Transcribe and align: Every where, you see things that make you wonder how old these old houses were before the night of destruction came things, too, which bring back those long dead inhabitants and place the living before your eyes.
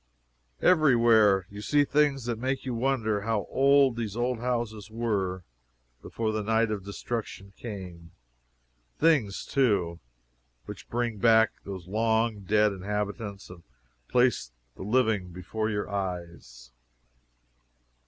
Every 0.63 0.95
where, 0.95 1.45
you 1.51 1.61
see 1.61 1.85
things 1.85 2.25
that 2.25 2.39
make 2.39 2.65
you 2.65 2.73
wonder 2.73 3.21
how 3.21 3.45
old 3.51 3.95
these 3.97 4.17
old 4.17 4.39
houses 4.39 4.89
were 4.89 5.43
before 6.01 6.31
the 6.31 6.41
night 6.41 6.71
of 6.71 6.83
destruction 6.83 7.53
came 7.55 8.09
things, 8.97 9.45
too, 9.45 9.99
which 10.65 10.89
bring 10.89 11.19
back 11.19 11.51
those 11.65 11.85
long 11.85 12.39
dead 12.39 12.73
inhabitants 12.73 13.47
and 13.51 13.61
place 14.07 14.51
the 14.75 14.81
living 14.81 15.29
before 15.31 15.69
your 15.69 15.87
eyes. 15.87 16.71